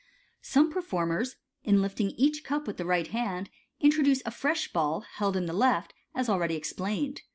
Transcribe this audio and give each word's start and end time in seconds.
Some 0.41 0.71
performers, 0.71 1.35
in 1.63 1.79
lifting 1.79 2.09
each 2.17 2.43
cup 2.43 2.65
with 2.65 2.77
the 2.77 2.87
right 2.87 3.05
hand, 3.05 3.51
intro 3.79 4.03
duce 4.03 4.23
a 4.25 4.31
fresh 4.31 4.73
ball, 4.73 5.01
held 5.01 5.37
in 5.37 5.45
the 5.45 5.53
left 5.53 5.91
hand, 5.91 5.99
as 6.21 6.27
already 6.27 6.55
explained. 6.55 7.21